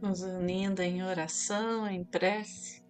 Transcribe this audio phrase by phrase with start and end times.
[0.00, 2.86] nos unindo em oração, em prece.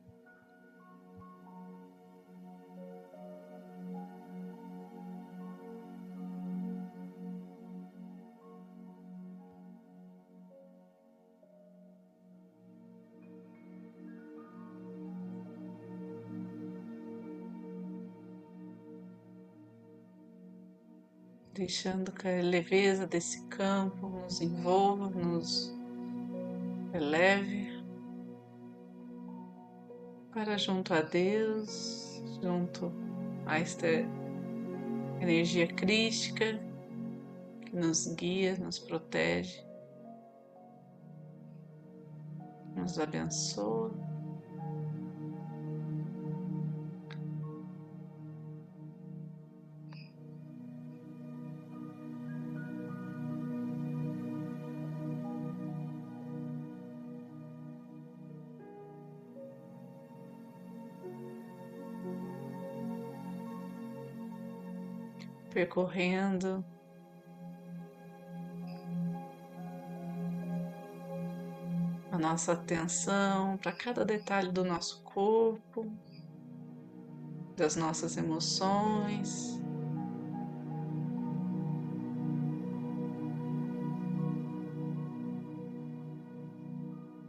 [21.59, 25.77] deixando que a leveza desse campo nos envolva, nos
[26.93, 27.69] eleve
[30.33, 32.93] para junto a Deus, junto
[33.47, 33.87] a esta
[35.21, 36.61] energia crística
[37.63, 39.65] que nos guia, nos protege,
[42.77, 44.08] nos abençoa.
[65.59, 66.65] Percorrendo
[72.13, 75.91] a nossa atenção para cada detalhe do nosso corpo,
[77.57, 79.61] das nossas emoções.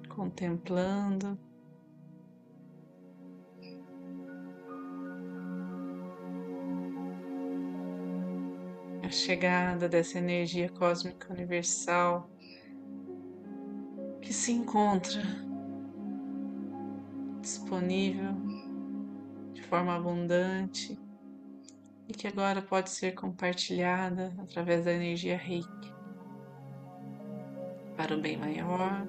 [0.07, 1.35] Contemplando
[9.09, 12.29] a chegada dessa energia cósmica universal
[14.21, 15.19] que se encontra
[17.41, 18.35] disponível
[19.51, 20.95] de forma abundante
[22.07, 25.91] e que agora pode ser compartilhada através da energia Reiki
[27.97, 29.07] para o bem maior,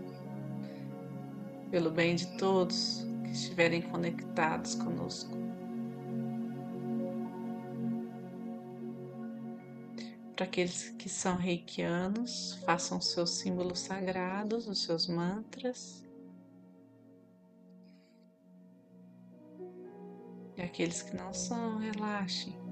[1.70, 5.49] pelo bem de todos que estiverem conectados conosco.
[10.40, 16.02] Para aqueles que são reikianos, façam seus símbolos sagrados, os seus mantras.
[20.56, 22.69] E aqueles que não são, relaxem.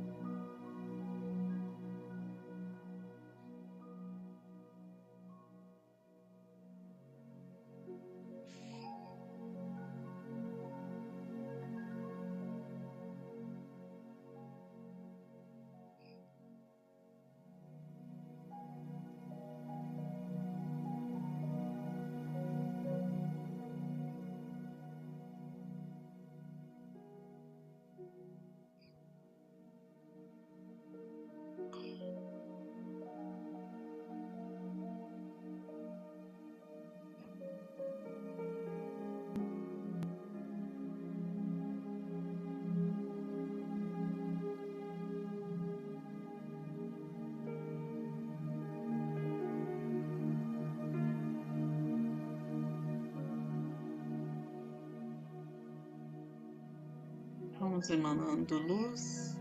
[57.78, 59.36] Vamos emanando luz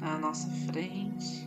[0.00, 1.44] à nossa frente.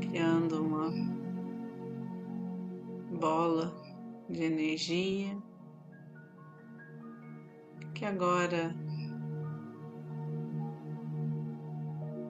[0.00, 0.92] Criando uma
[3.18, 3.74] bola
[4.30, 5.36] de energia
[7.92, 8.72] que agora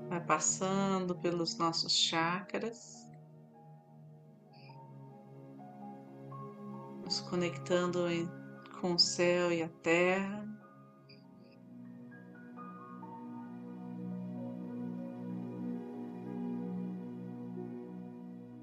[0.08, 3.07] vai passando pelos nossos chakras
[7.08, 8.00] nos conectando
[8.82, 10.46] com o céu e a terra.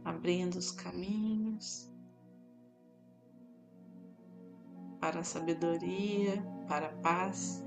[0.04, 1.92] Abrindo os caminhos
[5.00, 7.66] para a sabedoria, para a paz,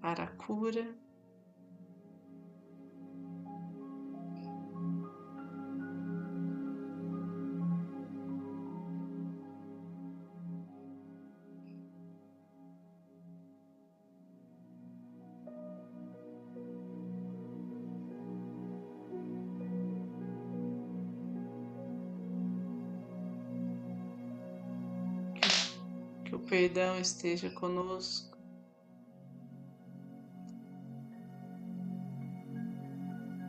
[0.00, 1.11] para a cura.
[26.52, 28.36] Perdão esteja conosco.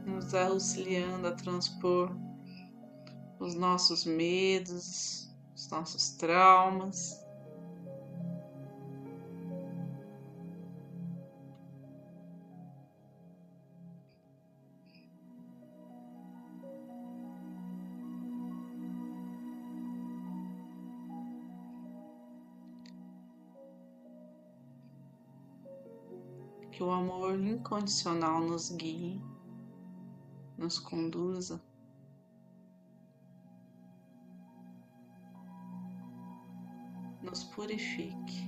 [0.06, 2.16] Nos auxiliando a transpor
[3.42, 7.22] os nossos medos, os nossos traumas,
[26.94, 29.22] amor incondicional nos guie,
[30.58, 31.62] nos conduza.
[37.22, 38.48] Nos purifique.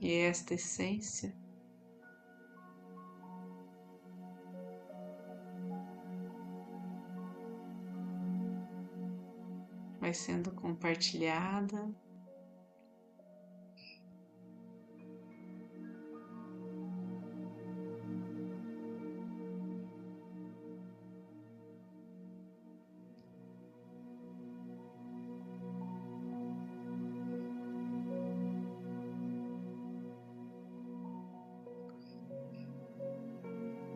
[0.00, 1.34] E esta essência
[10.14, 11.92] vai sendo compartilhada.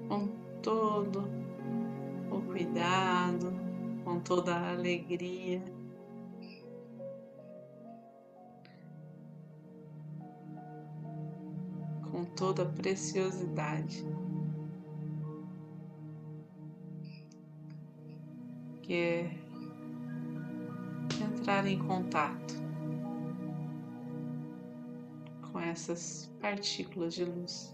[0.09, 0.26] Com
[0.62, 1.29] todo
[2.32, 3.53] o cuidado,
[4.05, 5.62] com toda a alegria.
[12.19, 14.05] Com toda a preciosidade
[18.82, 19.38] que é
[21.23, 22.55] entrar em contato
[25.53, 27.73] com essas partículas de luz.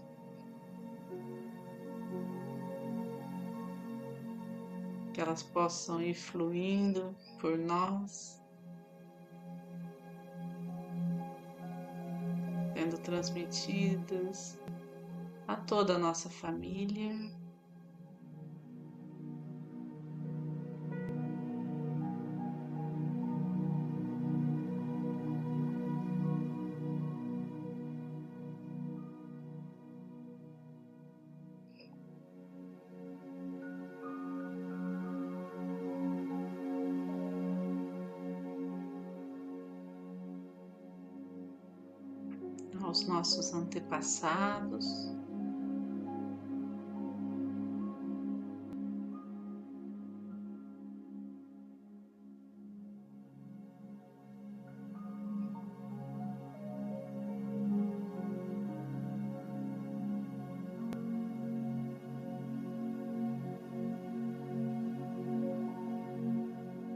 [5.11, 8.34] Que elas possam ir fluindo por nós
[12.85, 14.59] sendo transmitidas
[15.47, 17.11] a toda a nossa família.
[42.85, 45.11] Aos nossos antepassados.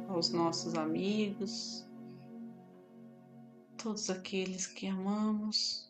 [0.08, 1.89] aos nossos amigos,
[3.82, 5.88] todos aqueles que amamos.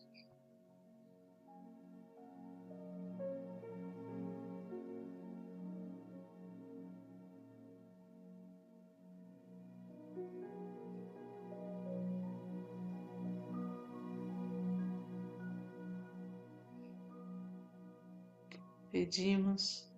[18.92, 19.88] Pedimos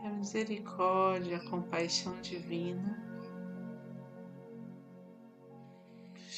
[0.00, 3.05] que a misericórdia, a compaixão divina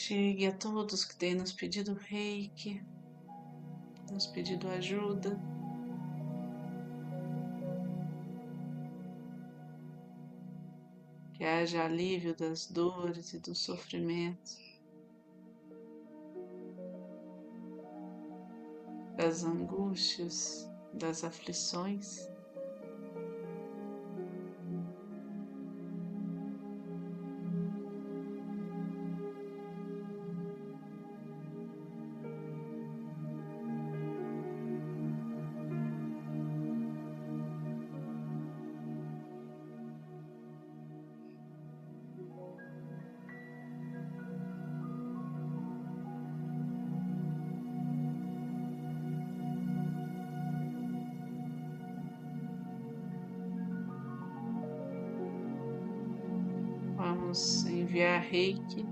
[0.08, 2.82] chegue a todos que têm nos pedido reiki,
[4.10, 5.38] nos pedido ajuda.
[11.34, 14.58] Que haja alívio das dores e dos sofrimentos,
[19.14, 22.26] das angústias, das aflições.
[57.28, 58.86] Vamos enviar reiki,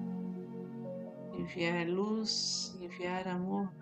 [1.33, 3.73] enviar luz, enviar amor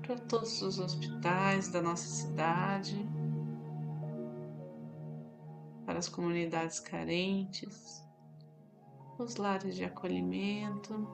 [0.00, 2.96] para todos os hospitais da nossa cidade,
[5.84, 8.02] para as comunidades carentes,
[9.18, 11.06] os lares de acolhimento,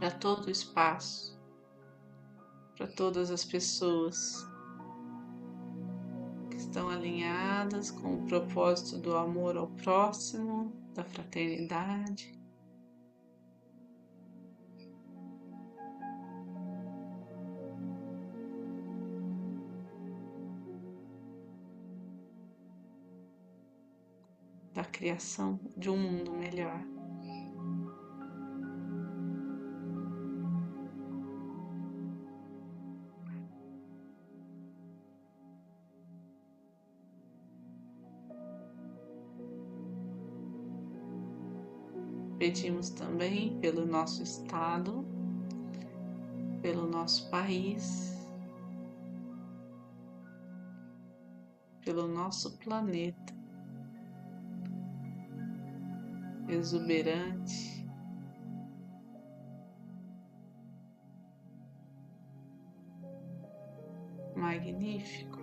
[0.00, 1.40] para todo o espaço,
[2.76, 4.44] para todas as pessoas
[6.68, 12.38] estão alinhadas com o propósito do amor ao próximo, da fraternidade.
[24.74, 26.97] Da criação de um mundo melhor.
[42.38, 45.04] Pedimos também pelo nosso estado,
[46.62, 48.16] pelo nosso país,
[51.84, 53.34] pelo nosso planeta
[56.48, 57.78] exuberante.
[64.36, 65.37] Magnífico.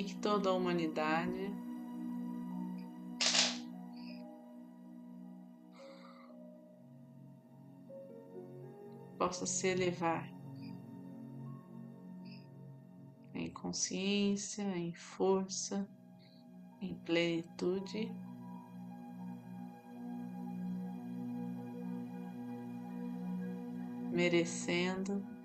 [0.00, 1.54] E que toda a humanidade
[9.18, 10.26] possa se elevar
[13.34, 15.86] em consciência, em força,
[16.80, 18.10] em plenitude.
[24.10, 25.39] Merecendo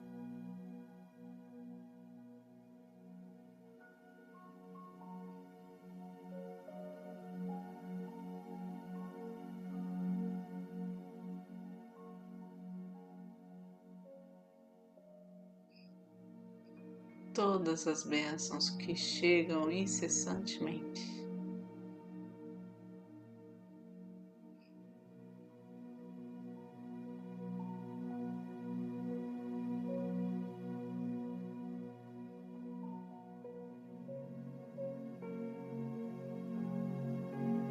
[17.66, 21.16] todas as bênçãos que chegam incessantemente.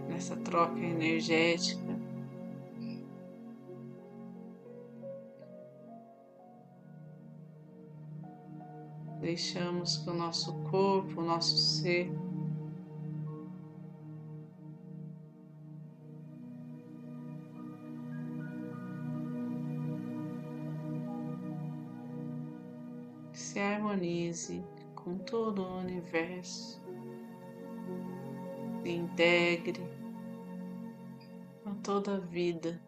[0.09, 1.84] Nessa troca energética
[9.35, 12.09] deixamos que o nosso corpo, o nosso ser,
[23.33, 24.65] se harmonize
[24.95, 26.81] com todo o universo,
[28.85, 29.83] se integre
[31.67, 32.81] a toda a vida.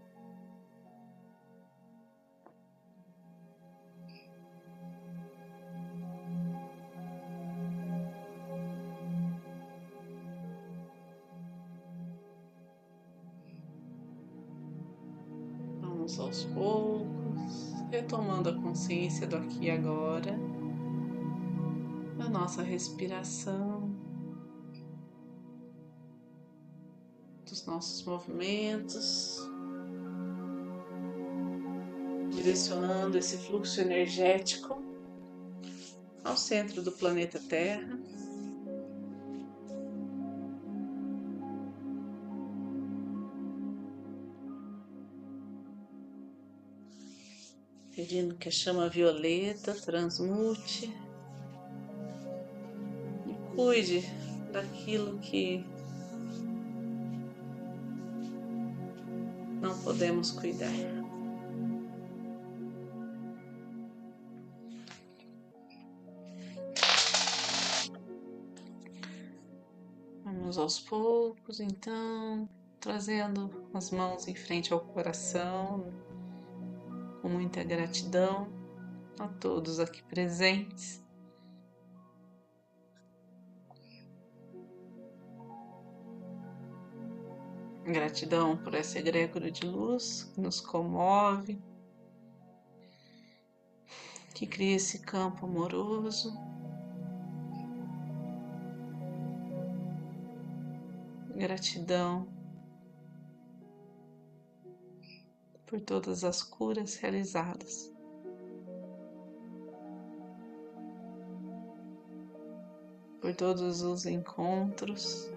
[16.07, 20.39] Vamos aos poucos, retomando a consciência do aqui e agora,
[22.17, 23.91] da nossa respiração,
[27.45, 29.41] dos nossos movimentos,
[32.31, 34.81] direcionando esse fluxo energético
[36.23, 37.99] ao centro do planeta Terra.
[48.07, 50.97] Pedindo que a chama violeta transmute
[53.27, 54.05] e cuide
[54.53, 55.67] daquilo que
[59.61, 60.71] não podemos cuidar.
[70.23, 72.49] Vamos aos poucos, então,
[72.79, 75.93] trazendo as mãos em frente ao coração,
[77.27, 78.49] com muita gratidão
[79.19, 81.03] a todos aqui presentes.
[87.85, 91.61] Gratidão por essa egrégora de luz que nos comove,
[94.33, 96.33] que cria esse campo amoroso.
[101.35, 102.36] Gratidão
[105.67, 107.93] por todas as curas realizadas.
[113.21, 115.29] Por todos os encontros.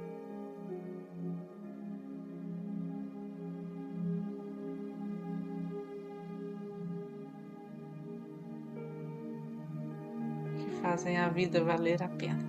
[10.58, 12.49] que Fazem a vida valer a pena.